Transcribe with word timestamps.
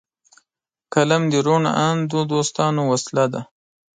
قلم 0.93 1.23
د 1.31 1.33
روڼ 1.45 1.63
اندو 1.87 2.19
دوستانه 2.31 2.81
وسله 2.91 3.25
ده 3.33 3.41